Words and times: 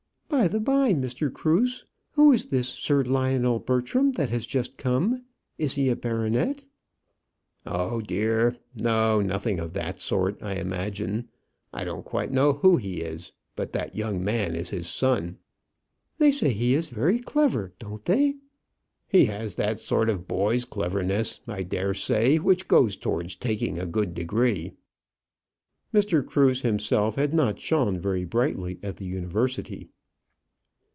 By 0.27 0.47
the 0.47 0.61
by, 0.61 0.93
Mr. 0.95 1.31
Cruse, 1.31 1.85
who 2.13 2.31
is 2.31 2.45
this 2.45 2.67
Sir 2.67 3.03
Lionel 3.03 3.59
Bertram 3.59 4.13
that 4.13 4.29
has 4.31 4.45
just 4.47 4.75
come? 4.77 5.23
Is 5.59 5.75
he 5.75 5.87
a 5.89 5.95
baronet?" 5.95 6.63
"Oh 7.65 8.01
dear, 8.01 8.57
no; 8.73 9.21
nothing 9.21 9.59
of 9.59 9.73
that 9.73 10.01
sort, 10.01 10.41
I 10.41 10.53
imagine. 10.53 11.27
I 11.73 11.83
don't 11.83 12.05
quite 12.05 12.31
know 12.31 12.53
who 12.53 12.77
he 12.77 13.01
is; 13.01 13.33
but 13.57 13.73
that 13.73 13.95
young 13.97 14.23
man 14.23 14.55
is 14.55 14.69
his 14.71 14.87
son." 14.87 15.37
"They 16.17 16.31
say 16.31 16.53
he's 16.53 16.89
very 16.89 17.19
clever, 17.19 17.73
don't 17.77 18.03
they?" 18.05 18.35
"He 19.09 19.25
has 19.25 19.55
that 19.55 19.79
sort 19.81 20.09
of 20.09 20.27
boy's 20.29 20.63
cleverness, 20.65 21.39
I 21.47 21.61
dare 21.63 21.93
say, 21.93 22.37
which 22.39 22.67
goes 22.69 22.95
towards 22.95 23.35
taking 23.35 23.77
a 23.79 23.85
good 23.85 24.15
degree." 24.15 24.71
Mr. 25.93 26.25
Cruse 26.25 26.61
himself 26.63 27.15
had 27.15 27.31
not 27.33 27.59
shone 27.59 27.99
very 27.99 28.23
brightly 28.25 28.79
at 28.81 28.95
the 28.97 29.05
University. 29.05 29.89